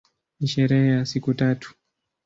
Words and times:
Ni 0.39 0.47
sherehe 0.47 0.91
ya 0.91 1.05
siku 1.05 1.33
tatu. 1.33 1.73